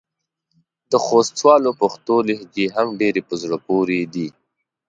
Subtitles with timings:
[0.91, 4.27] د خوستوالو پښتو لهجې هم ډېرې په زړه پورې دي.